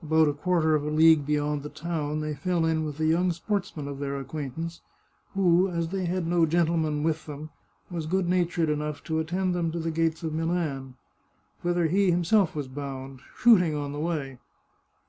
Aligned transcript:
About 0.00 0.28
a 0.28 0.32
quarter 0.32 0.76
of 0.76 0.84
a 0.84 0.90
league 0.90 1.26
beyond 1.26 1.64
the 1.64 1.68
town, 1.68 2.20
they 2.20 2.34
fell 2.36 2.64
in 2.64 2.84
with 2.84 3.00
a 3.00 3.04
young 3.04 3.32
sportsman 3.32 3.88
of 3.88 3.98
their 3.98 4.16
acquaintance, 4.16 4.80
who, 5.34 5.68
as 5.68 5.88
they 5.88 6.04
had 6.04 6.24
no 6.24 6.46
gentleman 6.46 7.02
with 7.02 7.26
them, 7.26 7.50
was 7.90 8.06
good 8.06 8.28
natured 8.28 8.68
enough 8.68 9.02
to 9.02 9.18
attend 9.18 9.56
them 9.56 9.72
to 9.72 9.80
the 9.80 9.90
gates 9.90 10.22
of 10.22 10.32
Milan, 10.32 10.94
whither 11.62 11.88
he 11.88 12.12
himself 12.12 12.54
was 12.54 12.68
bound, 12.68 13.22
shooting 13.36 13.74
on 13.74 13.90
the 13.90 13.98
way. 13.98 14.38